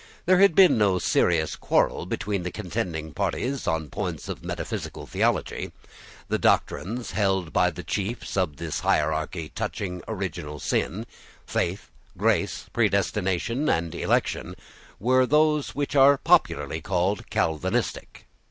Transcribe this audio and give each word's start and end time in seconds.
There 0.25 0.39
had 0.39 0.55
been 0.55 0.79
no 0.79 0.97
serious 0.97 1.55
quarrel 1.55 2.07
between 2.07 2.41
the 2.41 2.49
contending 2.49 3.13
parties 3.13 3.67
on 3.67 3.91
points 3.91 4.27
of 4.27 4.43
metaphysical 4.43 5.05
theology. 5.05 5.73
The 6.27 6.39
doctrines 6.39 7.11
held 7.11 7.53
by 7.53 7.69
the 7.69 7.83
chiefs 7.83 8.35
of 8.35 8.57
the 8.57 8.71
hierarchy 8.71 9.49
touching 9.53 10.01
original 10.07 10.59
sin, 10.59 11.05
faith, 11.45 11.91
grace, 12.17 12.65
predestination, 12.73 13.69
and 13.69 13.93
election, 13.93 14.55
were 14.99 15.27
those 15.27 15.75
which 15.75 15.95
are 15.95 16.17
popularly 16.17 16.81
called 16.81 17.29
Calvinistic. 17.29 18.25